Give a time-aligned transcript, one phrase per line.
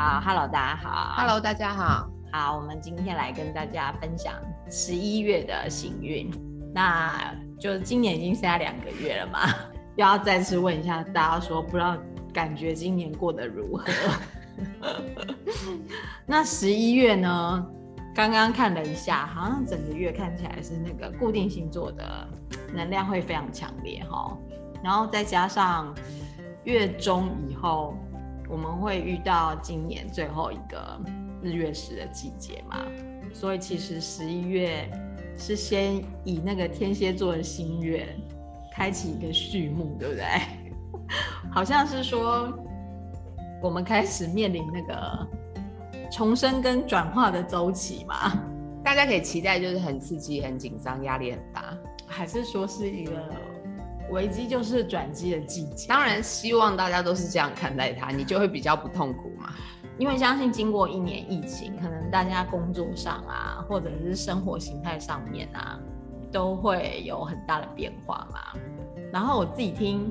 [0.00, 4.32] 好，Hello，大家好，Hello，大家好，好，我们今天来跟大家分享
[4.70, 6.30] 十一月的行运。
[6.74, 9.40] 那就今年已经剩下两个月了嘛，
[9.96, 11.98] 又要再次问一下大家说，不知道
[12.32, 13.84] 感觉今年过得如何？
[16.24, 17.66] 那十一月呢？
[18.14, 22.26] 刚刚看了一下，好像整个月看起来是那个固定星座的
[22.72, 24.34] 能量会非常强烈哈，
[24.82, 25.94] 然后再加上
[26.64, 27.94] 月中以后，
[28.50, 31.00] 我们会遇到今年最后一个
[31.40, 32.78] 日月食的季节嘛，
[33.32, 34.90] 所以其实十一月
[35.36, 38.08] 是先以那个天蝎座的新月
[38.72, 40.24] 开启一个序幕，对不对？
[41.52, 42.52] 好像是说
[43.62, 45.26] 我们开始面临那个。
[46.12, 48.32] 重生跟转化的周期嘛，
[48.82, 51.72] 大家可以期待，就是很刺激、很紧张、压力很大，
[52.04, 53.12] 还是说是一个
[54.10, 55.88] 危机就是转机的季节？
[55.88, 59.52] 当然，希望大家都是这样看待它，你就会比较不痛苦嘛。
[59.98, 65.78] 因为相信经过一年疫情，可能大家工作上啊，或者是生活形态上面啊，
[66.32, 68.58] 都会有很大的变化嘛。
[69.12, 70.10] 然后我自己听，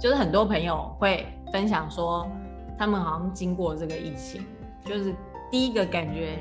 [0.00, 2.28] 就是很多朋友会分享说，
[2.76, 4.44] 他们好像经过这个疫情。
[4.84, 5.14] 就是
[5.50, 6.38] 第一个感觉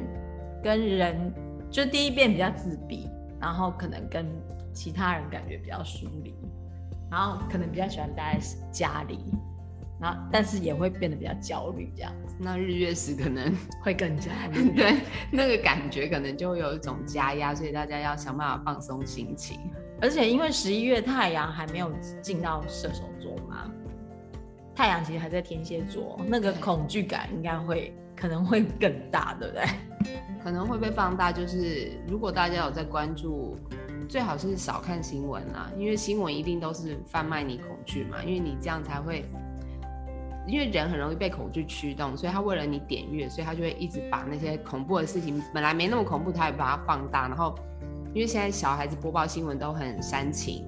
[0.63, 1.33] 跟人，
[1.69, 3.09] 就第一遍比较自闭，
[3.39, 4.25] 然后可能跟
[4.77, 6.35] 其他人感觉比较疏离，
[7.09, 9.17] 然后可能比较喜欢待在家里，
[9.99, 12.35] 然后但是也会变得比较焦虑这样子。
[12.39, 14.31] 那日月食可能 会更加
[14.75, 19.59] 对，那个感觉可能就会有一种加压，所以大家要想办法放松心情。
[19.99, 23.71] 而且因为十一月太阳还没有进到射手座嘛，
[24.75, 27.91] 太阳其实还在天蝎座，那个恐惧感应该会。
[28.19, 29.63] 可能会更大，对不对？
[30.43, 31.31] 可能会被放大。
[31.31, 33.55] 就是如果大家有在关注，
[34.07, 39.25] 最好是少看新闻啦，因为新闻一定都是贩卖你恐惧嘛，因为你这样才会，
[40.47, 47.27] 因为人很容易被恐惧驱动，所以他为了你点阅，所以他就会一直把那些恐怖的事情，本来没那么恐怖，他也把它放大。
[47.27, 47.53] 然后，
[48.13, 50.65] 因为现在小孩子播报新闻都很煽情。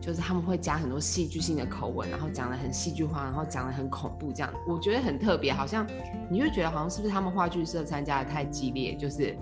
[0.00, 5.86] 就是他们会加很多戏剧性的口吻，然后讲得很戏剧化，然后讲得很恐怖，这样我觉得很特别，好像
[6.28, 9.38] 你就觉得好像是不是他们话剧社参加的太激烈，就是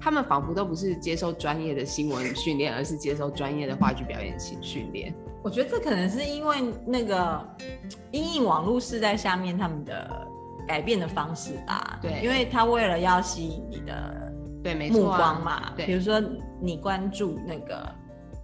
[0.00, 5.14] 他们仿佛都不是接受专业的新闻训练，而是接受专业的话剧表演训训练。
[5.42, 6.56] 我觉得这可能是因为
[6.86, 7.46] 那个
[8.10, 10.26] 因应网络时代下面他们的
[10.66, 11.98] 改变的方式吧。
[12.00, 14.32] 对，因为他为了要吸引你的
[14.64, 16.20] 对目光嘛，对，比如说
[16.60, 17.86] 你关注那个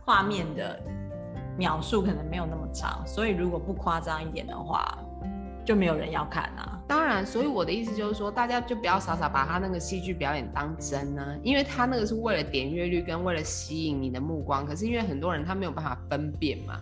[0.05, 0.78] 画面的。
[1.59, 4.99] 秒数可能没有那么长，所以如果不夸张一点的话，
[5.66, 6.81] 就没有人要看啊。
[6.88, 14.65] 当然，所以我的意思就是说，大家就不要傻傻把他那个戏剧表演当真呢、啊，因为他那个是为了点阅率跟为了吸引你的目光。
[14.65, 16.81] 可是因为很多人他没有办法分辨嘛，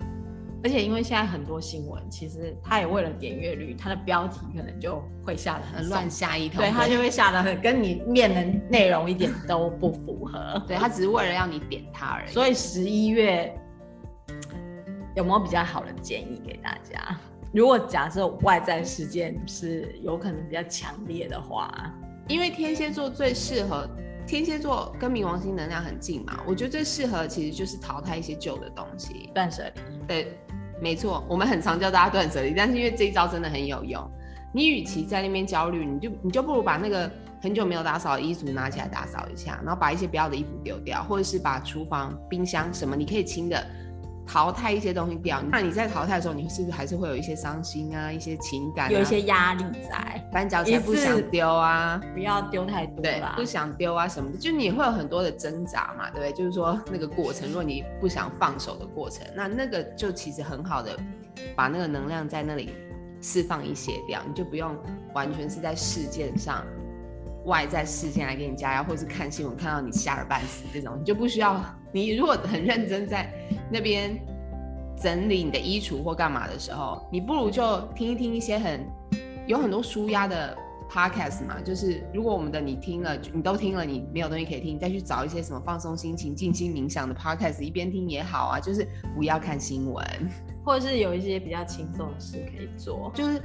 [0.62, 10.62] 而且因为现在很多新闻其实他也为了点阅率，他的标题可能就会下的很乱下一通，对，他就会下的很跟你面的内容一点都不符合。
[10.68, 12.30] 对，他只是为了让你点他而已。
[12.30, 13.52] 所以十一月。
[15.16, 17.16] 有没有比较好的建议给大家？
[17.54, 21.72] 如果假设外在事件是有可能比较强烈的话，
[22.26, 23.88] 因为天蝎座最适合，
[24.26, 30.06] 天蝎座跟冥王星能量很近嘛，我觉得最适合其实就是淘汰一些旧的东西，断舍离。
[30.08, 30.36] 对，
[30.82, 34.04] 没错，我们很常教大家断舍离，但是因为这一招真的很有用。
[34.52, 37.08] 你与其在那边焦虑，你就你就不如把那个
[37.40, 43.64] 很久没有打扫的衣橱拿起来打扫一下，然后把一些不要的衣服丢掉，或者是把厨房、冰箱什么你可以清的。
[44.26, 56.32] 淘汰一些东西掉，那你在淘汰的时候，你是不是还是会有一些伤心啊，一些情感、啊，有一些压力在，翻脚起来不想丢啊，不要丢太多对，不想丢啊什么的，就你会有很多的挣扎嘛，对不对？
[56.32, 60.98] 就是说那个过程，如果你不想放手的过程，那那个就其实很好的
[61.54, 62.70] 把那个能量在那里
[63.20, 64.74] 释放一些掉，你就不用
[65.12, 66.64] 完全是在事件上。
[67.44, 71.62] 外在事件来给你加压，或是看新闻看到你吓得半死这种，你就不需要。
[71.92, 73.32] 你如果很认真在
[73.70, 74.18] 那边
[75.00, 78.84] 整理你的衣橱或干嘛的时候，你不如就听一听一些很
[79.46, 80.56] 有很多舒压的
[80.90, 81.60] podcast 嘛。
[81.60, 88.58] 就是如果我们的你听了，你都听了，你没有东西可以听，你再去找一些什么放松心情、静心冥想的 podcast，一边听也好啊。
[88.58, 90.04] 就是不要看新闻，
[90.64, 93.40] 或者是有一些比较轻松的事可以做，就是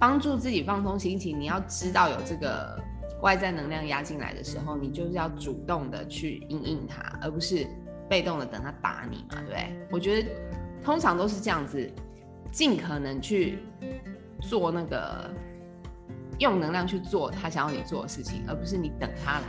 [0.00, 1.38] 帮助自己放松心情。
[1.38, 2.82] 你要知道有这个。
[3.24, 7.66] 外在能量压进来的时候，你就是要主动的去应应它，而不是
[8.06, 9.86] 被动的等它打你嘛，对不对？
[9.90, 10.28] 我觉得
[10.84, 11.90] 通常都是这样子，
[12.52, 13.60] 尽可能去
[14.42, 15.30] 做那个
[16.38, 19.46] 用能量去做他想要你做的事情，而不是你等他来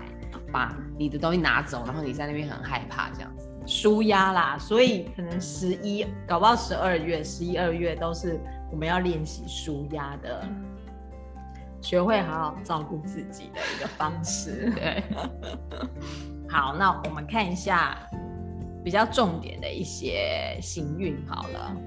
[0.53, 3.49] 把你的东西拿走，然后你在那边很害怕这样子。
[3.67, 8.39] 舒压啦，所以可能十一搞不好十二月、十一二月都是
[8.71, 10.47] 我们要练习舒压的。
[11.85, 14.73] 学会好好照顾自己的一个方式。
[14.75, 15.03] 对，
[16.49, 17.95] 好，那我们看一下
[18.83, 21.77] 比较重点的一些行运好了。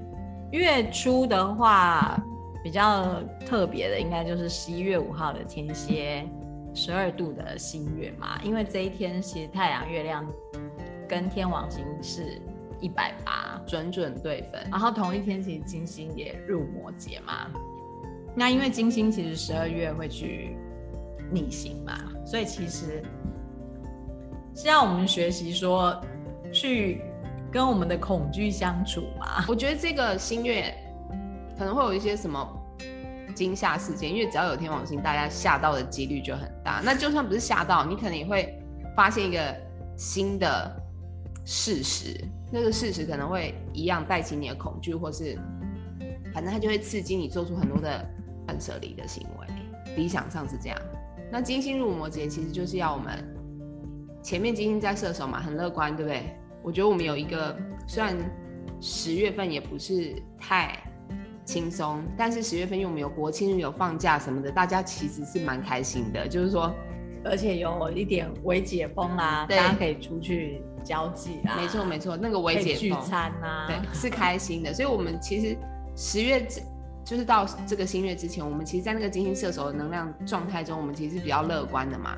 [0.53, 2.17] 月初的话，
[2.63, 6.25] 比较特别的应该就是十一月五号的天蝎
[6.73, 10.25] 十二度的新月嘛，因为这一天其实太阳、月亮
[11.09, 12.41] 跟天王星是
[12.81, 14.65] 一百八，准准对分。
[14.71, 17.49] 然后同一天其实金星也入摩羯嘛，
[18.35, 20.57] 那因为金星其实十二月会去
[21.31, 23.03] 逆行嘛，所以其实
[24.55, 26.01] 是要我们学习说
[26.53, 27.03] 去。
[27.51, 30.71] 跟我们的恐惧相处嘛，我觉得这个新月
[31.57, 32.47] 可能会有一些什么
[33.35, 36.83] 惊吓事件，因为只要有天王星，大家吓到的几率就很大。
[36.85, 38.63] 那就算不是吓到，你可能也会
[38.95, 39.57] 发现一个
[39.97, 40.71] 新的
[41.43, 42.23] 事实，
[42.53, 45.35] 那个事实可能会一样带起你的恐惧，或是
[46.35, 48.07] 反正它就会刺激你做出很多的
[48.49, 49.95] 断舍离的行为。
[49.95, 50.79] 理想上是这样。
[51.31, 53.23] 那金星入摩羯，其实就是要我们
[54.23, 56.23] 前面金星在射手嘛，很乐观，对不对？
[56.63, 57.55] 我觉得我们有一个，
[57.87, 58.17] 虽然
[58.81, 60.79] 十月份也不是太
[61.45, 66.27] 轻松，但是十月份因为我们有国庆日、有放假什么的，大家其实是蛮开心的。
[66.27, 66.75] 就是说，
[67.25, 71.57] 而且有一点微解封啊，大家可以出去交际啊。
[71.61, 74.73] 没错没错，那个微解封聚餐啊，对，是开心的。
[74.73, 75.57] 所以我们其实
[75.97, 76.47] 十月
[77.09, 82.15] 就是到这个新月之前，我们其实，在那个金星射手的能量状态中，我们其实是比较乐观的嘛。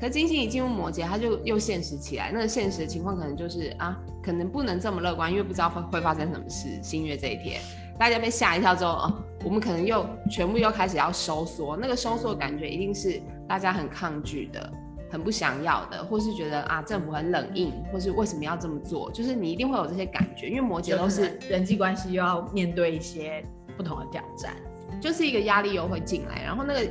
[0.00, 2.32] 可金星一进入摩羯，它就又现实起来。
[2.32, 6.68] 那个现实的情况可能就是啊，可能不能这么乐观，因为不知道会会发生什么事。
[6.82, 7.60] 新月这一天，
[7.96, 11.76] 大家被吓一跳之后，哦，我们可能又全部又开始要收缩。
[11.76, 14.72] 那个收缩感觉一定是大家很抗拒的，
[15.08, 19.08] 很不想要的，或是觉得啊，政府很冷硬，或是为什么要这么做？
[19.12, 23.40] 就是你一定会有这些感觉，因为摩羯都是人际关系又要面对一些
[23.76, 24.54] 不同的挑战，
[25.00, 26.90] 就是一个压力又会进来，然后那个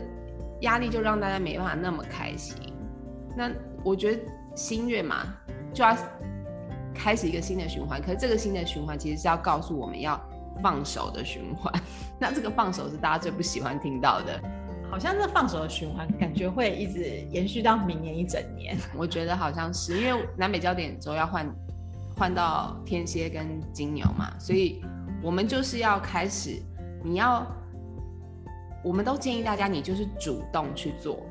[0.62, 2.56] 压力就让大家没办法那么开心。
[3.36, 3.50] 那
[3.84, 4.22] 我觉得
[4.56, 5.34] 新月嘛，
[5.74, 5.96] 就要
[6.94, 8.02] 开始一个新的循环。
[8.02, 10.20] 可是这个新的循环其实是要告诉我们要
[10.62, 11.74] 放手的循环。
[12.20, 14.40] 那这个放手是大家最不喜欢听到的。
[14.90, 18.78] 好像这放手的循环感觉会一直延续到明年一整年。
[18.94, 21.50] 我觉得好像是，因为南北焦点轴要换
[22.18, 24.84] 换到天蝎跟金牛嘛，所以
[25.24, 26.62] 我们就是要开始，
[27.04, 27.46] 你要，
[28.84, 31.26] 我们都建议大家，你就是主动去做。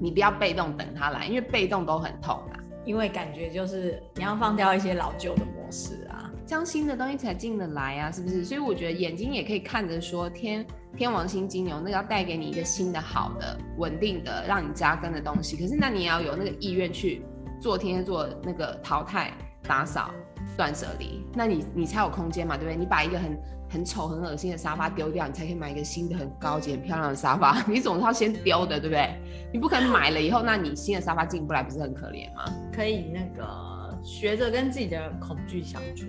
[0.00, 2.58] 你不要被动等他来，因为被动都很痛啊。
[2.84, 8.44] 因为感觉就是你要放掉一些老旧的模式啊，这样新的东西才进得来啊，是不是？
[8.44, 10.66] 所以我觉得眼睛也可以看着说天
[10.96, 17.22] 天王星金牛那个要带给你一个新的好的稳定的让你扎根的东西，可是那你也要有那个意愿去
[17.60, 19.32] 做天蝎座那个淘汰
[19.62, 20.10] 打扫
[20.56, 22.76] 断舍离，那你你才有空间嘛，对不对？
[22.76, 23.40] 你把一个很
[23.72, 27.60] 很丑、很恶心的沙发丢掉，你才可以买一个新的、很高级、很漂亮的沙发。
[27.66, 29.18] 你总是要先丢的，对不对？
[29.50, 32.44] 你不可能买了以后，那你新的沙发进不来，不是很可怜吗？
[32.70, 36.06] 可以那个学着跟自己的恐惧相处。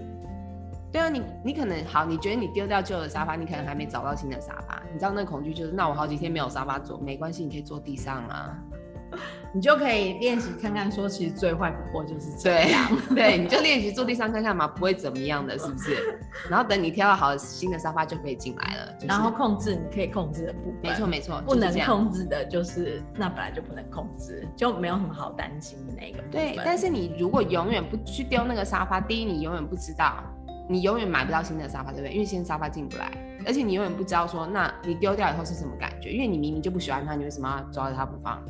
[0.91, 4.83] 对啊，你你可能好，你觉得你丢掉旧的沙发，你可能还没找到新的沙发。
[4.91, 8.55] 你知道那恐惧就是，那我好几天没有沙发坐，没关系，你可以坐地上啊。
[9.53, 12.89] 你就可以练习看看，说其实最坏不过就是这样。
[13.09, 16.19] 对，对，你就练习坐地上看看嘛，不会怎么样的，是不是？
[16.49, 18.93] 然后等你挑到好的新的沙发就可以进来了。
[18.93, 26.23] 就是、然后控制你可以控制的部分，没错没错，不能控制的就是那本来就不能控制，就没有什么好担心的那个。
[26.31, 30.23] 对，但是你如果永远不去丢那个沙发，第一你永远不知道，
[30.67, 32.13] 你永远买不到新的沙发，对不对？
[32.13, 33.11] 因为新的沙发进不来，
[33.45, 36.09] 而且你永远不知道说，那你丢掉以后是什么感觉？
[36.11, 38.43] 因为你明明就不喜欢它，你为什么要抓着它不放？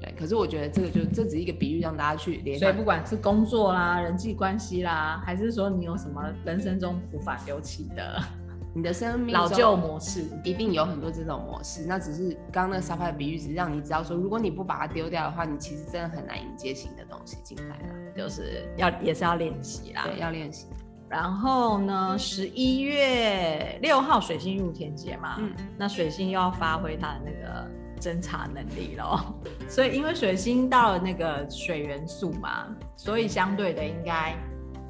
[0.00, 2.68] 对，可是我觉得这个就这只是一个比喻，让大家去联想。
[2.68, 8.18] 所以不管是工作啦、人际关系啦，还是说你有什么人生中无法丢弃的，
[8.74, 11.84] 你的生命老旧模式，一定有很多这种模式。
[11.86, 17.94] 那只是刚刚那个沙发的比喻，只是让你知道说，如果你不把它丢掉的话，你其实真的很难迎接新的东西进来了。
[18.16, 20.66] 就是要也是要练习啦，对，要练习。
[21.10, 27.68] 然后呢，十一月六号水星入天劫嘛，嗯，那水星又要发挥它的那个。
[28.00, 29.20] 侦查能力咯，
[29.68, 34.34] 所以因为水星到了那个水元素嘛，所以相对的应该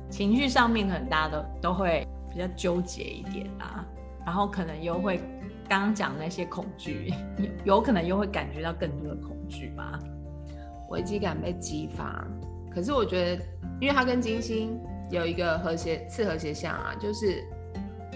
[0.09, 3.85] 情绪上面很大家都都会比较纠结一点啊，
[4.25, 5.21] 然后可能又会
[5.69, 7.13] 刚刚讲那些恐惧，
[7.67, 9.99] 有可能又会感觉到更多的恐惧吧，
[10.91, 12.25] 危机感被激发。
[12.73, 13.43] 可是我觉得，
[13.81, 14.79] 因为它跟金星
[15.11, 17.45] 有一个和谐次和谐相啊，就是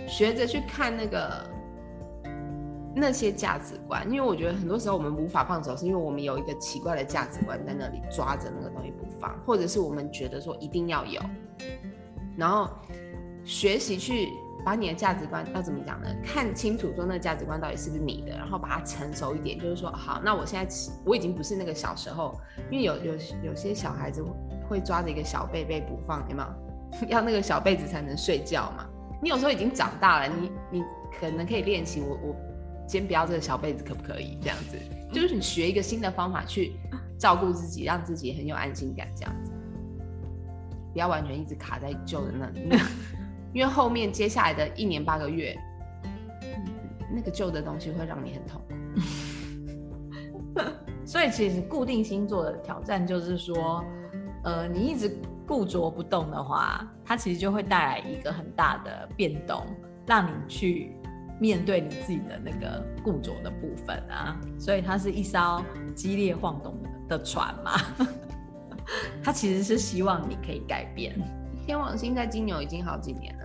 [0.08, 1.52] 学着去看那个。
[2.96, 11.20] 那些价值观，因为我觉得很多时候我们无法放手，是因为我们有一个奇怪的价值观在那里抓着那个东西不放，或者是我们觉得说一定要有，
[12.36, 12.70] 然后
[13.44, 14.28] 学习去
[14.64, 16.08] 把你的价值观要怎么讲呢？
[16.24, 20.74] 看清楚说那个价值观到底是不是你的，然后把它成熟一点，就是说好，那我现在
[21.04, 23.14] 我已经不是那个小时候，因为有有
[23.46, 24.24] 有些小孩子
[24.68, 26.48] 会抓着一个小被被不放，有没有？
[27.08, 28.86] 要那个小被子才能睡觉嘛。
[29.22, 30.84] 你有时候已经长大了，你你
[31.18, 32.36] 可能可以练习，我我
[32.86, 34.38] 先不要这个小被子，可不可以？
[34.40, 34.76] 这样子，
[35.12, 36.72] 就是你学一个新的方法去
[37.18, 39.50] 照顾自己，让自己很有安心感，这样子，
[40.92, 42.68] 不要完全一直卡在旧的那里。
[43.54, 45.56] 因为后面接下来的一年八个月，
[47.14, 48.74] 那个旧的东西会让你很痛苦。
[51.06, 53.84] 所以其实固定星座的挑战就是说，
[54.42, 59.64] 呃，你一直固着不动的话，它其实就会带来一个很大的变动，
[60.06, 60.96] 让你去
[61.40, 64.38] 面对你自己的那个固着的部分啊。
[64.58, 65.62] 所以它是一艘
[65.94, 66.76] 激烈晃动
[67.08, 67.72] 的船嘛，
[69.22, 71.14] 它其实是希望你可以改变。
[71.66, 73.43] 天王星在金牛已经好几年了。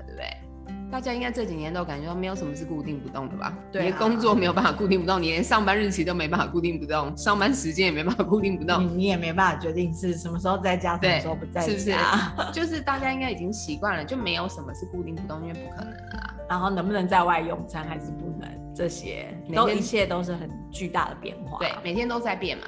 [0.92, 3.56] 大家应该这几年都感觉到没有什么是固定不动的吧？
[3.72, 11.94] 对、啊，你的工作没有办法固定不动，你连上班日期都没办法固定不动，上班时间也没办法固定不动，你，你也没办法决定是什么时候在家，什么时候不在家，是不是？
[12.52, 16.34] 就是大家应该已经习惯了，就没有什么是固定不动，因为不可能了。
[16.50, 21.60] 然后能不能在外用餐还是不能，这些都一切都是很巨大的变化。
[21.60, 22.64] 对，每天都在变嘛。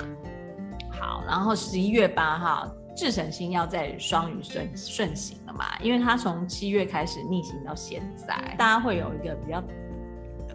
[0.91, 2.71] 好，然后十一月八号。
[2.95, 5.65] 智神星要在双鱼顺顺行了嘛？
[5.81, 9.63] 因为它从七月开始逆行到现在，大家会有一个比较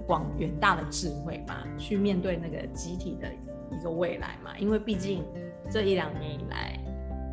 [0.07, 3.29] 广远大的智慧嘛，去面对那个集体的
[3.71, 4.57] 一个未来嘛。
[4.59, 5.25] 因为毕竟
[5.71, 6.79] 这一两年以来，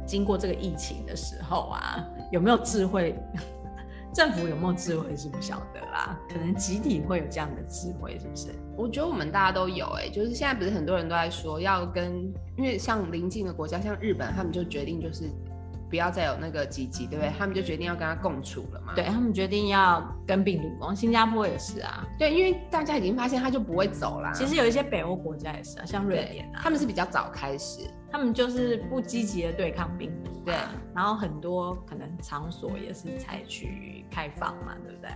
[0.05, 3.15] 经过这个疫情的时候啊，有没有智慧？
[4.13, 8.49] 政府有没有智慧是不晓得啦，可能集体会有这样的智慧，是不是？
[8.77, 15.25] 我觉得我们大家都有哎、就是现在不是很多人都在说要跟，因为像邻近的国家，像日本，他们就决定就是
[15.93, 17.31] 不要再有那个积极，对不对？
[17.37, 18.93] 他们就决定要跟他共处了嘛。
[18.95, 22.03] 对，他们决定要跟病毒共，新加坡也是啊。
[22.17, 24.31] 对，因为大家已经发现他就不会走啦。
[24.33, 30.31] 其实有一些北欧国家也是啊，像瑞典啊，他们是比较早开始，他们就是不积极的对抗病毒。
[30.43, 30.55] 对，
[30.95, 35.11] 然后很多可能场所也是采取开放嘛，对不对？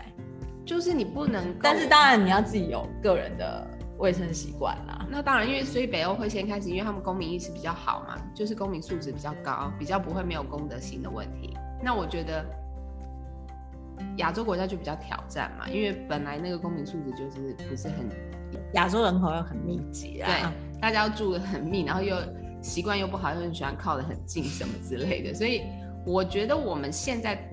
[0.63, 3.67] 就是你不能，但是当然你要自己有个人的
[3.97, 5.05] 卫生习惯啦。
[5.09, 11.55] 那当然，因为所以北欧会先开始，因为他们公民意识比较好嘛，就是公民素质比较高，比较不会没有公德心的问题。
[11.83, 12.45] 那我觉得
[14.17, 18.09] 亚洲国家就比较挑战嘛，因为本来那个公民素质就是不是很，
[18.73, 22.15] 亚洲人口又很密集啊，对，大家要住的很密，然后又。
[22.59, 25.61] 习惯又不好，又很喜欢靠得很近什么之类的，所以
[26.07, 27.47] 我觉得我们现在，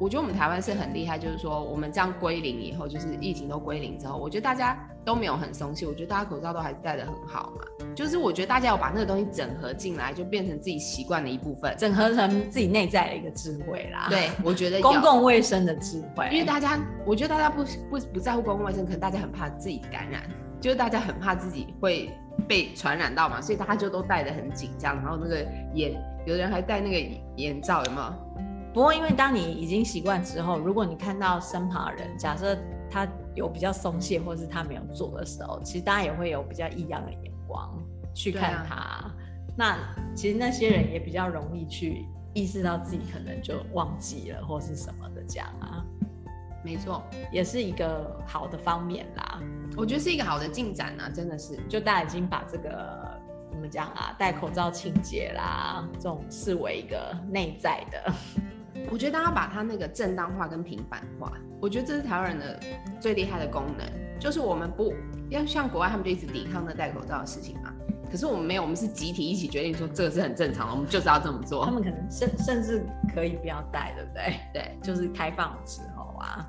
[0.00, 14.06] 我觉得我们台湾是很厉害，就是说我们这样归零以后，就是疫情都归零之后，我觉得大家都没有很松懈，我觉得大家口罩都还是戴得很好嘛，就是我觉得大家要把那个东西整合进来，就变成自己习惯的一部分，整合成自己内在的一个智慧啦。
[14.10, 20.22] 对，我觉得 公共卫生的智慧，因为大家，我觉得大家不不不在乎公共卫生，可能大家很怕自己感染，
[20.60, 22.10] 就是大家很怕自己会。
[22.46, 28.42] 被传染到嘛，所以大家就都戴得很紧张，然后那个眼，有的人还戴那个眼罩，有没有？
[28.72, 32.56] 不过因为当你已经习惯之后，如果你看到身旁的人，假设
[32.88, 33.04] 他
[33.38, 37.72] 有比较松懈，或是他没有做的时候，其实大家也会有比较异样的眼光
[38.12, 38.74] 去看他。
[38.74, 39.14] 啊、
[39.56, 39.78] 那
[40.14, 42.04] 其实那些人也比较容易去
[42.34, 45.84] 意识到自己可能就忘记了或是什么的这样啊。
[46.64, 49.40] 没错，也是一个好的方面啦。
[49.76, 51.56] 我觉得是一个好的进展啊，真的是。
[51.68, 53.20] 就大家已经把这个
[53.52, 58.12] 怎么讲啊，戴口罩清洁啦，这种视为一个内在的。
[58.90, 62.60] 我觉得大家把它那个正当化跟平板化，我觉得这是台湾人的
[63.00, 63.86] 最厉害的功能，
[64.20, 64.94] 就是我们不
[65.30, 67.72] 要像国外他们就一直抵抗那戴口罩的事情嘛。
[68.10, 71.64] 可是我们没有，我们是集体一起决定说这个是很正常的，我们就是要这么做。
[71.64, 72.82] 他们可能甚甚至
[73.14, 74.40] 可以不要戴，对不对？
[74.54, 76.06] 对，就是开放之后。
[76.18, 76.48] 啊，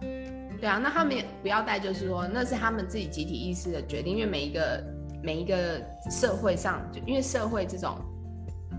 [0.59, 4.83] 对啊，那他们不要戴，就是说那是他们自己集体意识的决定，因为每一个
[5.21, 7.95] 每一个社会上，就因为社会这种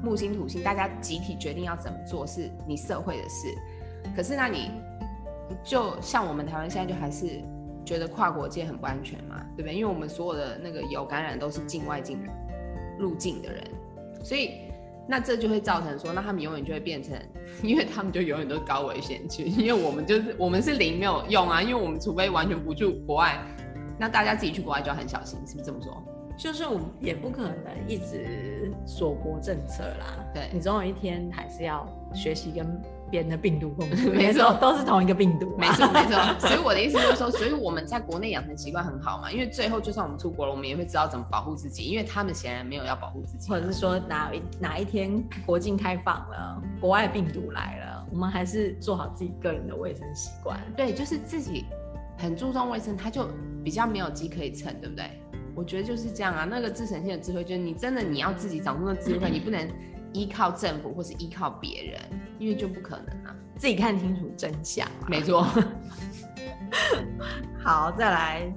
[0.03, 3.55] 木星土星，大家集体决定要怎么做，是你社会的事。
[4.17, 4.71] 可是那你
[5.63, 7.43] 就像我们台湾现在就还是
[7.85, 9.75] 觉得跨国界很不安全嘛，对不对？
[9.75, 12.19] 因为我们所有的那个有感染都是境外进
[12.99, 13.65] 入境的人，
[14.25, 14.53] 所以。
[15.09, 17.19] 那这就会造成说，那他们永远就会变成，
[17.65, 23.37] 因为他们就永远都是高危险区，因为我们就是我们是零没有用啊，因为我们除非完全不去国外，
[23.99, 26.01] 那大家自己去国外就要很小心，是不是这么说？
[26.37, 28.50] 就是我们也不可能一直
[28.87, 32.67] 锁国政策啦，对，你总有一天还是要学习跟
[33.11, 36.49] 别人的病毒共存， 没错，都是同一个病毒，没错没 错。
[36.49, 50.59] 所以我的意思就是说，所以我们在国内养成习惯很好嘛，因为最后就算我们出国了，我们也会知道怎么保护自己，因为他们显然没有要保护自己，或者是说哪一哪一天国境开放了，国外病毒来了，我们还是做好自己个人的卫生习惯。
[50.77, 51.65] 对，就是自己
[52.19, 53.29] 很注重卫生，他就
[53.65, 55.11] 比较没有机可以乘，对不对？
[55.55, 56.45] 我觉得就是这样啊。
[56.45, 59.69] 那个自成性的智慧，就是你真的你要自己掌握的智慧，你不能。
[60.13, 62.01] 依靠政府或是依靠别人，
[62.41, 63.37] 因为就不可能啊！
[63.57, 64.85] 自己看清楚真相。
[65.07, 65.47] 没错。
[67.63, 68.53] 好，再来，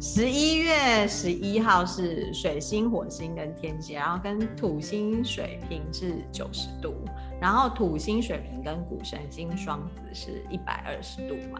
[0.00, 6.94] 十一月十一号是水星、火星跟天蝎，然后跟土星、水瓶是九十度，
[7.40, 11.58] 然后土星、水瓶跟古神星双子是一百二十度嘛？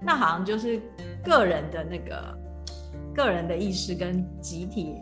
[0.00, 0.82] 那好像就是
[1.22, 2.36] 个人的那个
[3.14, 4.96] 个人的意识跟集体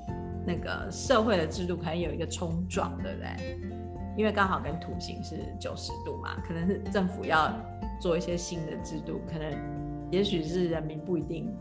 [0.47, 3.59] 那个社会的制度可能有一个冲撞，对不对？
[4.17, 7.55] 因为刚好跟土星是九十度嘛，可能是政府要
[8.01, 9.53] 做一些新的制度，可能
[10.11, 11.55] 也许是人民不一定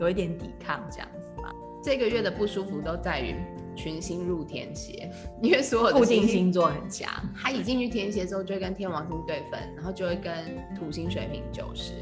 [0.00, 1.50] 有一点抵抗这样子嘛。
[1.84, 3.34] 这个月的不舒服都在于
[3.76, 5.10] 群星入天蝎，
[5.42, 10.32] 因为所有的固定星座很强，它一进去天蝎之后就会跟天王星对分，然后就会跟
[10.74, 11.92] 土星水平九十，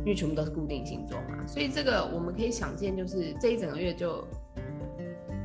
[0.00, 4.26] 因为全部都是固定星座嘛，所以这个我们可以想见，就是这一整个月就。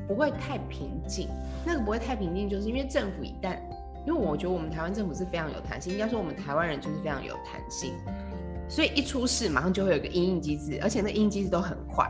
[0.08, 1.28] 不会太平静，
[1.66, 3.58] 那个不会太平静，就是因为政府一旦，
[4.06, 7.92] 因为我觉得我们台湾政府是非常有弹性，应该说我们台湾人就是非常有弹性，
[8.70, 12.08] 所以一出事马上就会有一个因应机制，而且那因应机制都很快，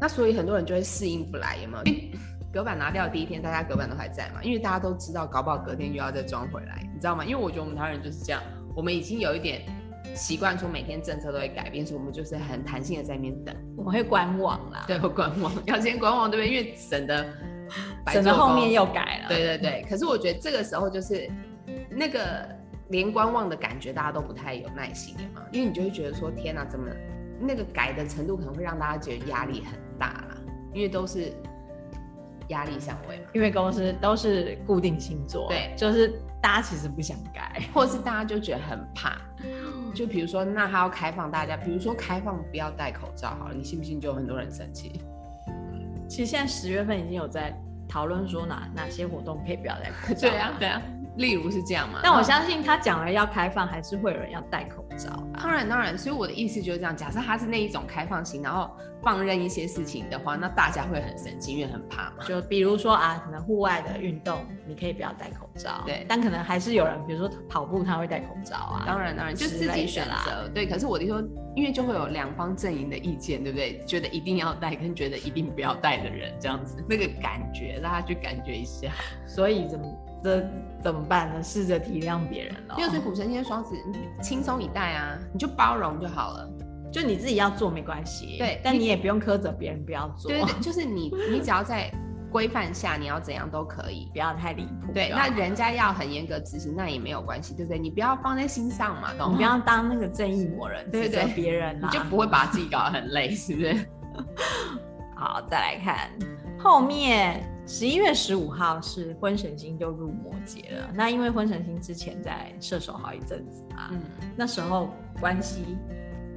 [0.00, 1.84] 那所以很多人就会适应不来，有没有？
[2.52, 7.24] 隔板拿掉第一天，大家隔板都还在嘛，因为大家都知道搞不好隔天又要再装回来，你知道吗？
[7.24, 8.42] 因为我觉得我们台湾人就是这样，
[8.74, 9.62] 我们已经有一点。
[10.14, 13.54] 习惯说每天政策都会改变，所以我们就是很弹性的在那边等。
[13.76, 16.54] 我们会观望啦， 对，会观望，要先观望，对不对？
[16.54, 17.26] 因为省得
[18.12, 19.28] 省得后面又改了。
[19.28, 19.86] 对对对。
[19.90, 21.28] 可是我觉得这个时候就是
[21.90, 22.48] 那个
[22.88, 26.88] 连观望的感觉，大家都不太有耐心了嘛，因为你就会觉得说，天哪，怎么
[27.40, 30.36] 那个改的程度可能会让大家觉得压力很大啦，
[30.72, 31.32] 因为都是
[32.48, 36.08] 压力相位嘛，因为公司都是固定星座，对，就是
[36.40, 39.16] 大家其实不想改，或是大家就觉得很怕。
[39.94, 45.00] 就比如说，那他要开放大家，比如说开放不要戴口罩，好了，你信不信就有很多人生气？
[46.08, 47.56] 其实现在十月份已经有在
[47.88, 50.28] 讨论说哪哪些活动可以不要戴口罩。
[50.28, 50.82] 对啊，对啊。
[51.16, 52.00] 例如是这样嘛？
[52.02, 55.10] 但我相信他讲了要开放，还是会有人要戴口罩。
[55.38, 56.96] 当然当然，所以我的意思就是这样。
[56.96, 58.70] 假设他是那一种开放型，然后
[59.02, 62.24] 放任一些事情的话，那大家会很生气，因为很怕嘛。
[62.26, 66.04] 就比如说啊，可能户外的运动你可以不要戴口罩，对。
[66.08, 68.82] 但可能还是有人，比如说跑步他会戴口罩啊。
[68.86, 70.48] 当然当然，就自己选择。
[70.52, 70.66] 对。
[70.66, 71.22] 可是我的说，
[71.54, 73.78] 因为就会有两方阵营的意见，对不对？
[73.86, 78.90] 觉得一定要戴，跟觉得一定不要戴的人，这样子那个感觉，让他去感觉一下。
[79.26, 79.86] 所以怎么？
[80.24, 80.42] 这
[80.82, 81.42] 怎么办呢？
[81.42, 82.74] 试着体谅别人了。
[82.78, 86.50] 六岁古神仙双子，你轻松以待啊，你就包容就好了。
[86.90, 90.30] 就你自己要做没关系，对，但你也不用苛责别人不要做。
[90.30, 91.92] 对，对，就是你，你只要在
[92.30, 94.92] 规范下，你要怎样都可以，不要太离谱。
[94.94, 97.78] 对，那人家要很严格执行，那也没有关系，对不对？
[97.78, 99.32] 你不要放在心上嘛，懂吗？
[99.32, 103.86] 你不要当那个正义魔人，对对，别人，你就不会把自己搞得很累，是不是？
[105.16, 106.08] 好，再来看
[106.58, 107.44] 后面。
[107.66, 114.02] 十一月十五号是婚神星就入摩羯了，那因为婚神星之前在射手好一阵子嘛，嗯，
[114.36, 115.78] 那时候关系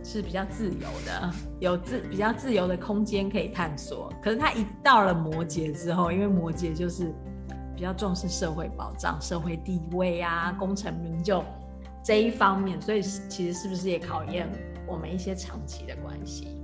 [0.06, 4.10] 是比较自由的，有自比较自由的空间可以探索。
[4.24, 7.14] 可是他一到了摩羯之后，因为摩羯就是
[7.76, 11.44] 比较重视社会保障、社会地位啊、功成名就
[12.02, 14.50] 这一方面，所以其实是不是也考验
[14.88, 16.58] 我们一些长期的关系？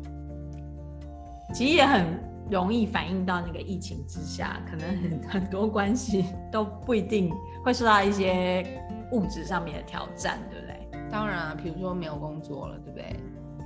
[1.53, 2.31] 其实也很。
[2.49, 8.65] 容易反映到那个疫情之下，可能很很多关系都不一定会受到一些
[9.11, 11.09] 物质上面的挑战，对不对？
[11.09, 13.15] 当然啊，比如说没有工作了，对不对？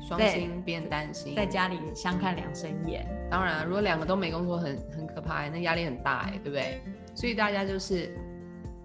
[0.08, 3.06] 双薪变单薪，在家里相看两生厌。
[3.30, 6.82] 当然啊，如果两个都没工作很，很很可怕，那压力很大，哎，对不对？
[7.16, 8.16] 所以大家就是，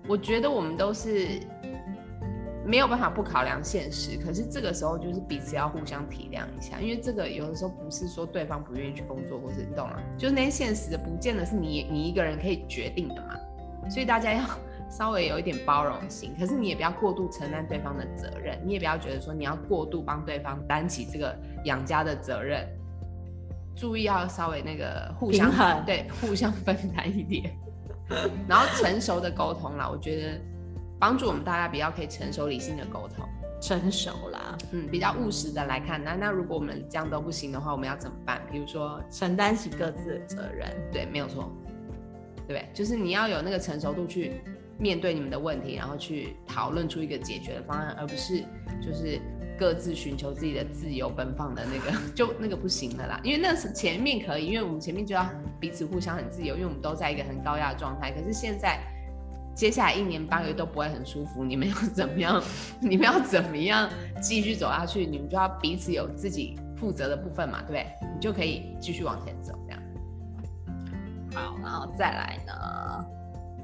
[0.08, 1.40] 我觉得我们都是。
[2.64, 13.36] 没有办法不考量现实，可是这个时候就是彼此要互相体谅一下，因为这个有的时候不是说对方不愿意去工作，或是你懂了，就是那些现实的不见得是你你一个人可以决定的嘛，
[13.90, 14.44] 所以大家要
[14.88, 22.64] 稍微有一点包容心，可是你也不要过度承担对方的责任，你也不要觉得说你要过度帮对方担起这个养家的责任，
[23.74, 25.50] 注意要稍微那个互相
[25.84, 27.52] 对互相分担一点，
[28.46, 30.51] 然后成熟的沟通啦，我觉得。
[31.02, 33.28] 帮助我们大家比较可以成熟理性的沟通，
[33.60, 36.00] 成熟啦，嗯，比较务实的来看。
[36.04, 38.40] 那那如果我们这样都不行的话，我们要怎么办？
[38.52, 41.50] 比如说承担起各自的责任，对，没有错，
[42.46, 42.68] 对不对？
[42.72, 44.34] 就是你要有那个成熟度去
[44.78, 48.38] 面对你们的问题，然后去讨论出一个解决的方案，而不是
[48.80, 49.20] 就是
[49.58, 53.20] 各自寻求自己的自由奔放的那个， 就那个不行的啦。
[53.24, 58.12] 因为那是前面可以，因为我们前面就要彼此互相很自由，因为我们都在一个很高压的状态。
[58.12, 58.78] 可是现在
[59.54, 62.42] 接下来一年八个月都不会很舒服，你们要怎么样？
[62.80, 63.88] 你们要怎么样
[64.20, 65.04] 继续走下去？
[65.06, 67.86] 你们就要彼此有自己负责的部分嘛，对不对？
[68.14, 69.82] 你就可以继续往前走，这样。
[71.34, 72.52] 好，然后再来呢？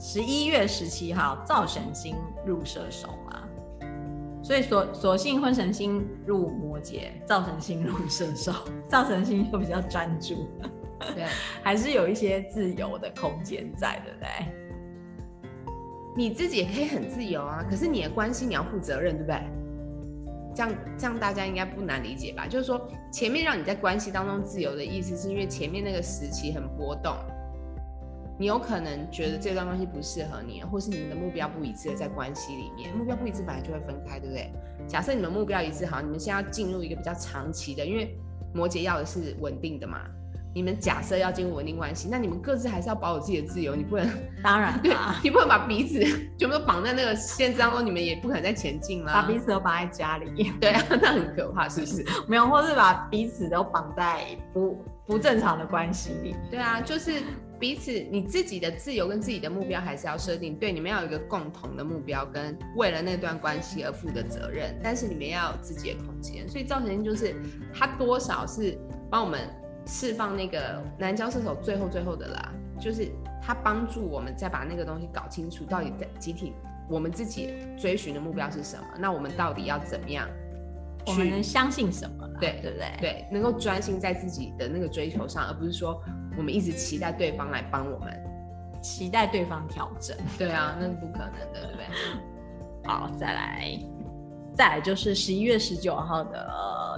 [0.01, 2.15] 十一月十七号，灶神星
[2.47, 3.43] 入射手嘛，
[4.45, 8.53] 所以所所幸婚神星入摩羯，灶神星入射手，
[8.89, 10.49] 灶神星又比较专注，
[11.17, 11.27] 对，
[11.65, 14.68] 还是有一些自由的空间在，对不对？
[16.19, 19.41] 你自己也可以很自由啊，可是你的关系你要负责任，对不对？
[20.53, 22.45] 这样这样大家应该不难理解吧？
[22.45, 27.15] 就是说前面让你在关系当中自由的意思，是因为前面那个时期很波动。
[28.37, 34.51] 你有可能觉得这段关系不适合你，或是你们的目标不一致，在关系里面，目标不一致本来就会分开，对不对？
[34.89, 38.19] 假设你们目标一致，好，你们现在要进入一个比较长期的，因为
[38.53, 40.01] 摩羯要的是稳定的嘛。
[40.55, 44.09] 你们假设要进入稳定关系， 那你们各自还是要保有自己的自由，你不能，
[44.43, 46.01] 当然， 对，你不能把彼此
[46.39, 49.13] 全部都绑在那个限制当中，你们也不可能再前进了。
[49.13, 52.05] 把彼此都绑在家里，对啊，那很可怕，是不是？
[52.27, 56.35] 没有，或是把彼此都绑在不不正常的关系里。
[56.51, 57.13] 对啊，就是。
[57.61, 64.79] 彼此，你自己的自由跟自己的目标还是要设定，对，你们要有一个共同的目标，跟为了那段关系而负的责任。
[64.81, 67.35] 但是你们要有自己的空间，所以造成就是
[67.75, 68.79] 它多少是
[69.11, 69.41] 帮我们
[69.89, 73.11] 释放那个南交射手最后最后的啦，就是
[73.43, 76.53] 他帮助我们再把那个东西搞清楚，到底在集体
[76.89, 78.85] 我们自己追寻的目标是什么？
[79.01, 80.29] 那我们到底要怎么样？
[81.07, 82.29] 我们能相信什么？
[82.41, 82.97] 对对不对？
[83.01, 86.01] 对，能够专心在自己的那个追求上，而不是说。
[86.37, 88.17] 我们一直期待对方来帮我们，
[88.81, 90.17] 期待对方调整。
[90.39, 91.87] 对啊，那是不可能的，对不对？
[92.85, 93.77] 好，再来，
[94.55, 96.49] 再来就是十一月十九号的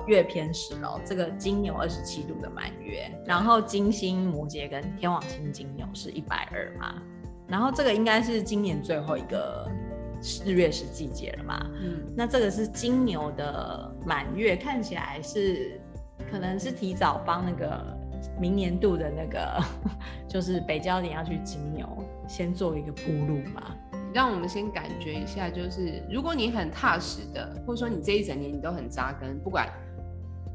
[0.06, 6.94] 月偏食哦，这个金牛二十七度的满月，然后金星摩羯跟天王星金牛是一百二嘛，
[7.46, 9.68] 然后这个应该是今年最后一个
[10.44, 11.66] 日月食季节了嘛。
[11.82, 15.80] 嗯，那这个是金牛的满月，看起来是
[16.30, 17.96] 可能是提早帮那个。
[18.38, 19.58] 明年度的那个
[20.28, 21.88] 就是北交点要去金牛，
[22.28, 23.74] 先做一个铺路嘛。
[24.12, 29.66] 让我们先感觉一下，就是如果你很踏实的，或者说你这一整年你都很扎根，不管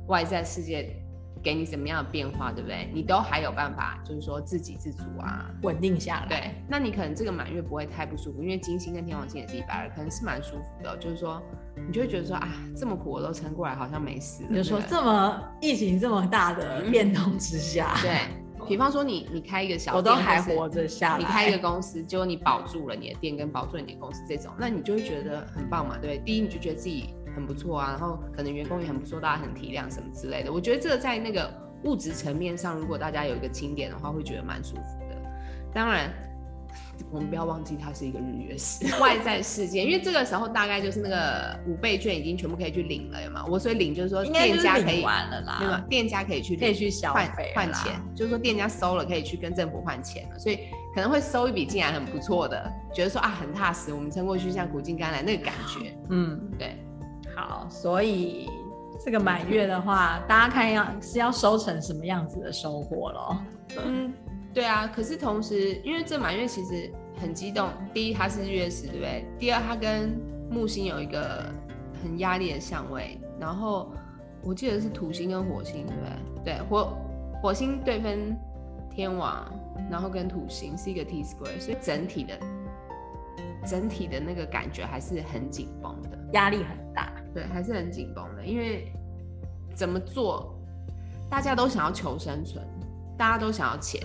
[0.08, 0.96] 外在世界
[1.44, 2.90] 给你什么样的变化，对不对？
[2.94, 6.28] 你都还有办法，就是说自给自足啊，稳定下来。
[6.28, 11.42] 对，那你可能这个满月不会太不舒服，因为金星跟天王星也是一百二，可能是蛮舒服的，就是说。
[11.88, 14.44] 你就会觉得说啊，这么苦我都撑过来，好像没事。
[14.50, 18.18] 比如说这么疫情这么大的变动之下，嗯、对
[18.66, 21.20] 比方说你你开一个小店，我都还活着下来。
[21.20, 26.26] 你开一个公司，结果你保住了你的店跟保住了你的公司这种，那你就会觉得很棒嘛，对不对？
[26.26, 30.52] 第一，你就觉得自己很不错啊，然后可能员工也很不错，大家很体谅什么之类的。
[30.52, 31.52] 我觉得这个在那个
[31.84, 35.16] 物质层面上，如果大家有一个清点的话，会觉得蛮舒服的。
[35.74, 36.12] 当然。
[37.12, 43.46] 我们不要忘记它是一个日月食， 外在世界，因为这个时候大概就是那个五倍券已经全部可以去领了，有吗？
[43.50, 45.82] 我所以领就是说店家可以完了啦，对吗？
[45.90, 50.60] 店家可以去可以去消费换钱，就是说店家收了可以去跟政府换钱了，所以
[50.94, 56.78] 可能会收一笔进来很不错的，觉得说啊很踏实，我们撑过去像苦尽甘来那个感觉，嗯，对，
[57.36, 58.50] 好，所以
[59.04, 63.38] 这个满月的话，大家看要是要收成什么样子的收获咯。
[63.84, 64.14] 嗯。
[64.54, 67.68] 对啊，可是同时，因为这满月其实很激动。
[67.94, 69.26] 第一，它是月食，对不对？
[69.38, 70.18] 第二，它跟
[70.50, 71.44] 木星有一个
[72.02, 73.20] 很压力的相位。
[73.38, 73.92] 然后
[74.42, 76.06] 我记得是土星跟火星，对不
[76.46, 76.54] 对？
[76.54, 76.98] 对，火
[77.44, 78.34] 火星对分
[78.90, 79.46] 天王，
[79.92, 82.40] 然后跟土星是一个 T square，所以整体的
[83.68, 87.12] 整体的那个感觉还是很紧绷的，压力很大。
[87.34, 88.94] 对，还是很紧绷的，因为
[89.74, 90.56] 怎么做，
[91.30, 92.66] 大家都想要求生存，
[93.18, 94.02] 大家都想要钱。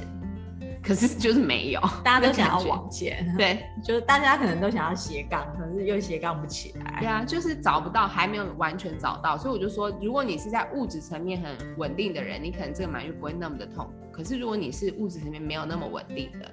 [0.82, 7.00] 可是就是没有， 大家都想要往前，对， 就是大家可能都想要斜杠，可是又斜杠不起来。
[7.00, 13.92] 对啊，就是找不到，还没有完全找到，所以我就说，如果你是在物质层面很稳定的人，你可能这个满月不会那么的痛苦。
[14.10, 16.50] 可是如果你是物质层面没有那么稳定的，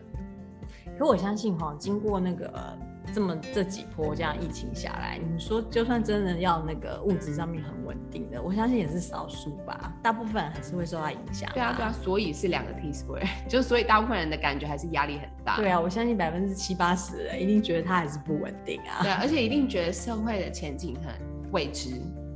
[1.00, 2.78] 可我相信哈，经过那个。
[3.14, 11.50] 这么这几波这样疫情下来，你说就算真的要那个物质上面很稳定的，我相信也是少数吧，大部分还是会受到影响。
[11.54, 15.56] 对啊，对啊，所以是两个 T square， 就所以大部分人的感觉还是压力很大。
[15.58, 19.02] 对啊，我相信百分之七八十的人一定觉得它还是不稳定啊。
[19.02, 21.14] 对啊，而且一定觉得社会的前景很
[21.52, 21.90] 未知，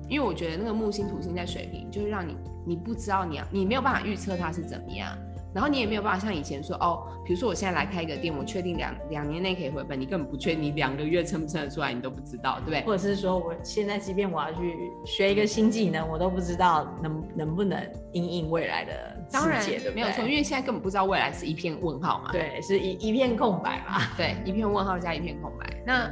[0.09, 5.15] 因为我觉得那个木星土星在水平，就是让你你不知道你要你没有办法预测它是怎么样。
[5.53, 12.81] 然后你也没有办法像以前说哦，比如说我现在来开一个店，我确定两两年内可以回本，你根本不确定你两个月撑不撑得出来，你都不知道，对不对？
[12.83, 19.93] 或者是说我现在即便我要去学一个新技能，我都不知道能能不能应应未来的世界，对对？
[19.93, 22.31] 没有错，因为现在根本不知道未来是一片问号嘛。
[22.31, 24.01] 对，是一一片空白嘛。
[24.15, 25.83] 对，一片问号加一片空白。
[25.85, 26.09] 那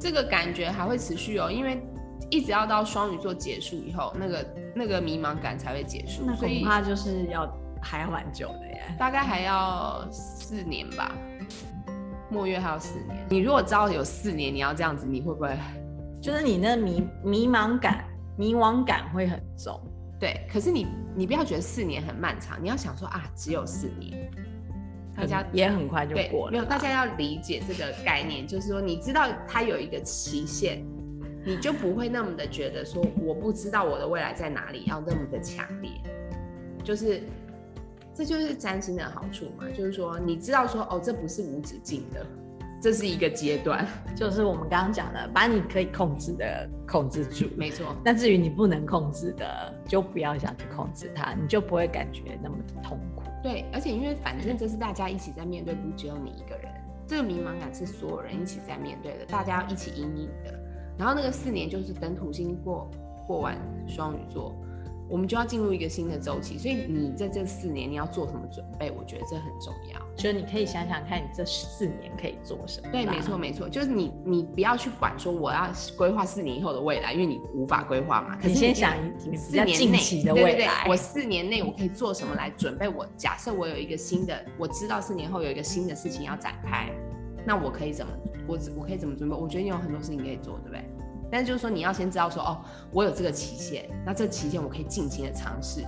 [0.00, 1.78] 这个感觉还会持续哦，因为
[2.30, 6.22] 一直要到双鱼座结束以后，那个那个迷茫感才会结束。
[6.26, 7.46] 那恐怕就是要。
[7.80, 11.14] 还要蛮久的耶，大概还要四年吧，
[12.30, 13.26] 末月还有四年。
[13.28, 15.56] 你如果知道有四年，你要这样子，你会不会？
[16.20, 18.04] 就是你那迷迷茫感、
[18.36, 19.80] 迷惘感会很重。
[20.18, 24.30] 对，可是你你不要觉得四年很漫长，你要想说啊，只有四年，
[25.16, 26.52] 大家也很快就过了。
[26.52, 30.84] 没有，大家要理解这个概念，就是说你知道它有一个期限，
[31.46, 35.92] 你就不会那么的觉得说我不知道我的未来在哪里，要那么的强烈，
[36.82, 37.22] 就是。
[38.18, 42.26] 这就是占星的好处嘛，就是说你知道说哦，这不是无止境的，
[42.82, 47.94] 这是一个阶段，就是我们刚刚讲的，把你可以控制的控制住，没错。
[48.04, 53.22] 那至于你不能控制的，就不要想去控制它，你就不会感觉那么的痛苦。
[53.40, 56.72] 对，而且因为反正这是大家一起在面对，不只有你一个人，
[57.06, 60.52] 这个迷茫感是所有人一起在面对的，大家要一起因应的。
[60.98, 62.90] 然后那个四年就是等土星过
[63.28, 64.52] 过完双鱼座。
[65.08, 68.90] 我们就要进入一个新的周期，所以你在这四年你要做什么准备？
[68.90, 70.00] 我觉得这很重要。
[70.16, 72.88] 所以你可以想想看你这四年可以做什么。
[72.90, 78.36] 对，没错没错，就是你你不要去管说我要规划四年以后的未来，因为你无法规划嘛。
[78.36, 78.94] 可是你，先想
[79.36, 83.06] 四年近期的未来，对对对，我四年内我可以做什么来准备我？
[83.16, 86.90] 假设我有一个新的，我知道四年后有一个新的事情要展开，
[87.46, 88.12] 那我可以怎么？
[88.46, 89.36] 我我可以怎么准备？
[89.36, 90.84] 我觉得你有很多事情可以做，对不对？
[91.30, 92.60] 但是就是说，你要先知道说，哦，
[92.90, 95.82] 我有这个期限，那这期限我可以尽情的尝试，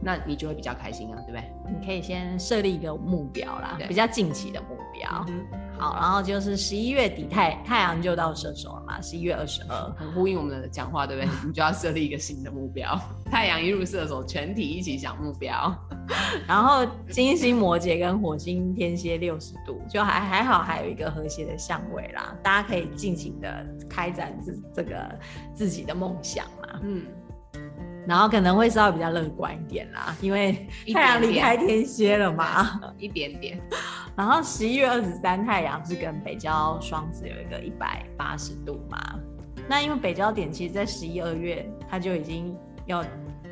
[0.00, 1.44] 那你就会比较开心啊，对不对？
[1.66, 5.24] 你可以先设立一个目标啦，比较近期的目标。
[5.28, 5.46] 嗯
[5.80, 11.30] 好，然后就是十一月底太太阳就到射手了嘛，十一月二十二，很呼应我们的讲话，对不对？
[11.46, 13.00] 你就要设立一个新的目标。
[13.30, 15.72] 太阳一入射手，全体一起想目标。
[16.48, 25.08] 然后金星摩羯跟火星天蝎六十度，就还还好，还有一个和谐的相位啦，大家可以尽情的开展自这个
[25.54, 26.80] 自己的梦想嘛。
[26.82, 27.04] 嗯。
[28.08, 33.60] 然后可能会稍微比较乐观一点啦，因为太阳离开天蝎了嘛，一点点。
[34.16, 38.98] 然后十一月二十三，太阳是跟北交双子有一个一百八十度嘛。
[39.68, 43.04] 那因为北交点其实，在十一二月，它就已经要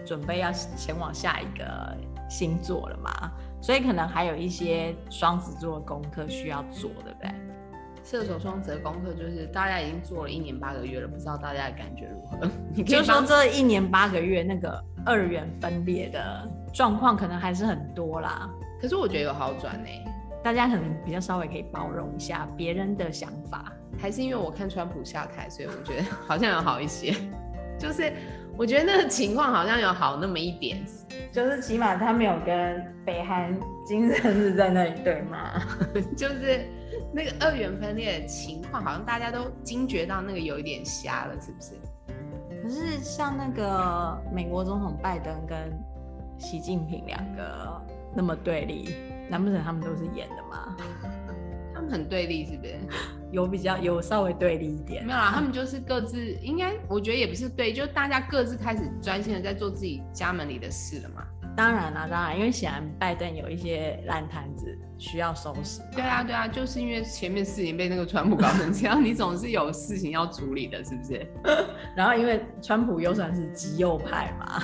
[0.06, 1.94] 准备要前往下一个
[2.26, 7.30] 星座了嘛，所以可能还有一些双子座的功课需要做，对不对？
[8.08, 12.48] 射手双子的功课就是大家已经做了一年八个月了，不知道大家的感觉如何？
[12.72, 18.48] 你就说这一年八个月那个二元分裂的状况可能还是很多啦。
[18.80, 20.04] 可是我觉得有好转呢、欸，
[20.40, 27.12] 大家可能比较稍微可以包容一下别人的想法，还是因为我看川普下台，所以我觉得好像有好一些。
[27.76, 28.12] 就是
[28.56, 30.84] 我觉得那个情况好像有好那么一点，
[31.30, 35.58] 就是起码他没有跟北韩金正日在那里对骂，
[36.16, 36.66] 就是。
[37.12, 41.74] 那个二元分裂的情况，好像大家都惊觉到那个有一点瞎了，是不是？
[42.62, 45.58] 可是像那个美国总统拜登跟
[46.38, 47.80] 习近平两个
[48.14, 48.94] 那么对立，
[49.28, 50.76] 难不成他们都是演的吗？
[51.74, 52.78] 他们很对立，是不是？
[53.32, 55.04] 有比较有稍微对立一点？
[55.04, 61.24] 没有啦，他们就是各自应该，我觉得也不是对，就大家各自开始专心的在做自己家门里的事了嘛。
[61.56, 65.80] 当然啦，当然，因为显然拜登有一些烂摊子需要收拾。
[65.92, 71.26] 对啊，对啊，就是因为前面事情被那个川普搞成这样，你总是有事情要处理的，是不是？
[71.96, 74.62] 然后因为川普又算是极右派嘛，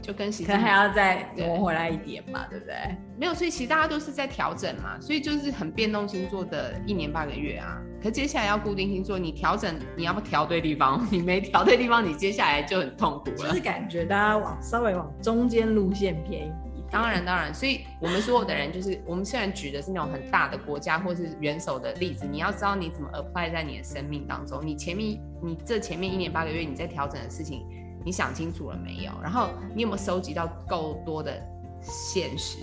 [0.00, 2.96] 就跟习，可能还要再挪回来一点嘛，对，对不对？
[3.18, 7.80] 没有，所以其实大家都是在调整嘛，所以就是很变动星座的一年八个月啊。
[8.02, 11.06] 可接下来要固定星座，你调整，你要不调对地方？
[11.10, 13.48] 你没调对地方，你接下来就很痛苦了。
[13.48, 16.52] 就是感觉大家往稍微往中间路线偏移。
[16.90, 24.64] 当然当然，所以我们所有的人，就是我们虽然举的是那种很大的国家或是元首的例子，你要知道你怎么 apply 在你的生命当中。
[24.64, 27.66] 你前面你这前面一年八个月你在调整的事情，
[28.08, 29.12] 你想清楚了没有？
[29.22, 31.38] 然后你有没有收集到够多的
[31.82, 32.60] 现实？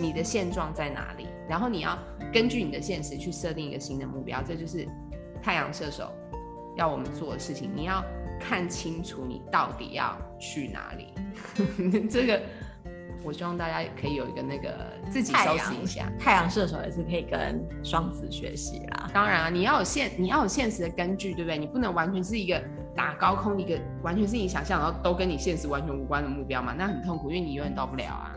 [0.00, 1.26] 你的现状在哪里？
[1.48, 1.98] 然后你要
[2.32, 4.86] 根据你的现实去设定一个新的目标，这就是
[5.42, 6.12] 太阳射手
[6.76, 7.68] 要我们做的事情。
[7.74, 8.04] 你要
[8.38, 11.12] 看清楚你到底要去哪里。
[12.08, 12.40] 这个
[13.24, 14.72] 我希望大家可以有一个那个
[15.10, 16.08] 自己收拾一下。
[16.20, 19.10] 太阳射手也是可以跟双子学习啦。
[19.12, 21.58] 当然啊，你要有现你要有现实的根据，对不对？
[21.58, 22.62] 你不能完全是一个
[22.98, 28.34] 打高空，一个完全是你想象，然后都跟你现实完全无关的目标嘛，那很痛苦，因为你永远到不了啊。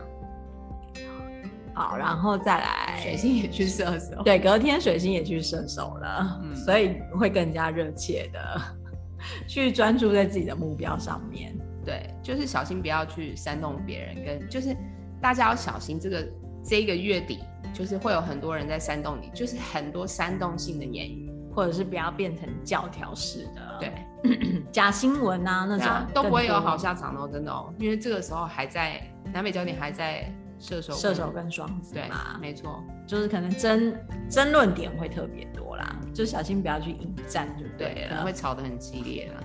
[1.74, 8.60] 好，然后再来水星也去射手，对，隔天水星也去射手了，嗯、所以会更加热切的
[9.48, 11.52] 去专注在自己的目标上面。
[11.84, 14.76] 对，就是小心不要去煽动别人，跟就是
[15.20, 16.28] 大家要小心这个
[16.62, 17.40] 这个月底，
[17.72, 29.00] 就是会有很多人在煽动你，就是很多煽动性的言语，或者是不要变成教条式的，对， 假新闻啊那种都不会有好下场哦，真的哦，因为这个时候还在
[29.32, 30.32] 南北焦点还在。
[30.58, 32.04] 射手，射手跟双子对，
[32.40, 33.92] 没错，就是可能争
[34.30, 39.42] 争论点会特别多啦，就小心不要去引战，就对了，可能会吵得很激烈啦。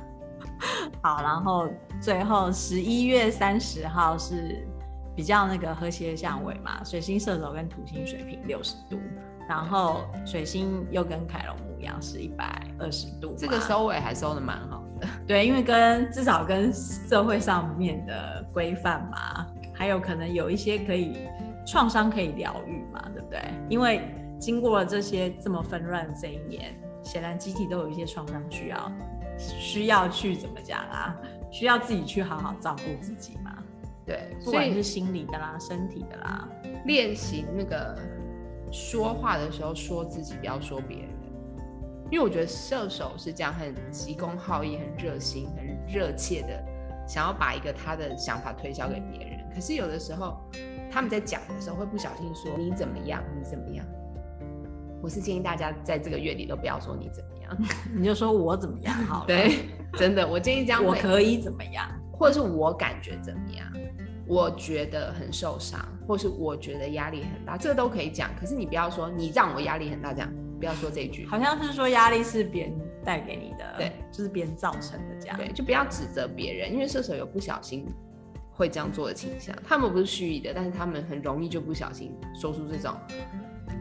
[1.02, 1.68] 好，然后
[2.00, 4.64] 最后十一月三十号是
[5.16, 9.00] 比较那个和谐的相位嘛，水星射手跟土星水平六十度，
[9.50, 15.08] 然后水星又跟凯龙牡羊是一百二十度，这个收尾还收的蛮好的。
[15.28, 19.46] 对，因为跟至少跟社会上面的规范嘛。
[19.74, 21.20] 还有可能有一些可以
[21.64, 23.40] 创伤可以疗愈嘛，对不对？
[23.70, 24.02] 因为
[24.40, 28.92] 经过了这些这么纷乱的这一年，显然集体都有一些创伤需要
[29.38, 31.16] 需要去怎么讲啊？
[31.52, 33.56] 需要自己去好好照顾自己嘛。
[34.04, 36.50] 对，不管是心理的啦、身体的啦，
[36.86, 37.96] 练习那个
[38.72, 41.10] 说话的时候说自己，不要说别人。
[42.10, 46.64] 因为我觉得射手是这样，很急功好义、很热心、很热切的
[47.08, 49.40] 想要把一个他的想法推销给别人。
[49.54, 50.38] 可是有的时候，
[50.92, 53.86] 他们在讲的时候会不小心说你怎么样，你怎么样。
[55.02, 57.58] 我是建议大家在这个月里都不要说你怎么样，
[57.96, 59.28] 你就说我怎么样 好了。
[59.28, 60.84] 对，真的，我建议这样。
[60.84, 63.68] 我可以怎么样，或者是我感觉怎么样，
[64.26, 68.32] 我觉得很受伤，或是我觉得压力很大，这个都可以讲。
[68.40, 71.26] 可是你不要说你让我压力很大，这样不要说这句。
[71.26, 75.38] 好像是说压力是别人带给你的，对，就是别人造成的这样。
[75.38, 77.88] 对，就不要指责别人，因为射手有不小心。
[78.52, 82.92] 会这样做的倾向，他们不是蓄意的，但是他们很容易就不小心说出这种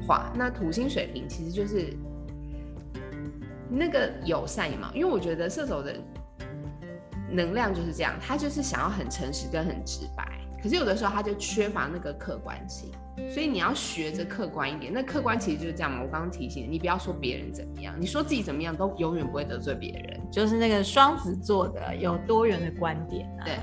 [0.07, 0.31] 话。
[0.37, 1.97] 那土星水平其实就是
[3.71, 5.97] 那个友善嘛，因为我觉得射手的
[7.31, 12.91] 能量就是这样，他就是想要很诚实跟很直白，可是有的时候他就缺乏那个客观性，
[13.33, 14.93] 所以你要学着客观一点。
[14.93, 23.45] 那客观其实就是这样嘛，我刚刚提醒你，不要说别人怎么样，你说自己怎么样都永远不会得罪别人，就是那个双子座的有多元的观点啊。
[23.45, 23.55] 对。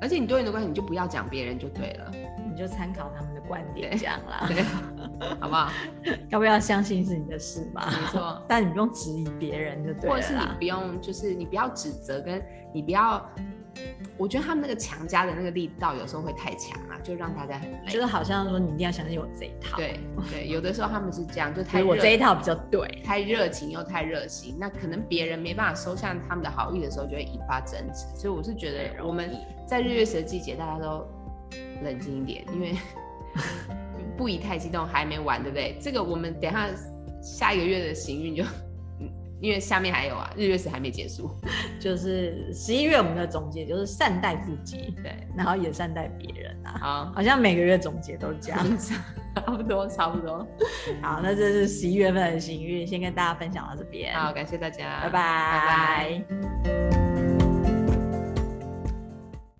[0.00, 2.10] 而且你多元的观点，你就不要讲别人就对了，
[2.50, 4.64] 你就参考他们的观点讲啦， 对，
[5.38, 5.70] 好不好？
[6.28, 7.86] 要不要相信是你的事嘛？
[7.86, 13.24] 没错，但你不用质疑别人就对了，或者是你不用，就是你不要指责，跟你不要。
[14.18, 17.78] 我觉得他们那个强加的那个力道有时候会太强了，就让大家很累。
[17.88, 19.76] 就是好像说你一定要相信我这一套。
[19.76, 19.98] 对
[20.30, 28.04] 对，有的时候他们是这样，就太 我这一套比较对，太热情又太热心，那可能别人没办法收下他们的好意的时候，就会引发争执。
[28.14, 29.30] 所以我是觉得我们
[29.66, 31.06] 在日月食的季节，大家都
[31.82, 32.74] 冷静一点，因为
[34.16, 35.76] 不宜太激动，还没完，对不对？
[35.80, 36.68] 这个我们等一下
[37.22, 38.44] 下一个月的行运就。
[39.42, 41.28] 因为下面还有啊，日月食还没结束，
[41.80, 46.78] 就是十一月我们的总结就是善待自己，对，然后也善待别人啊。
[46.80, 48.94] 好，好像每个月总结都这样子，
[49.34, 50.46] 差不多，差不多。
[51.02, 54.14] 好，那这是十一月份的行运，先跟大家分享到这边。
[54.14, 56.22] 好，感谢大家，拜拜，拜
[56.70, 57.01] 拜。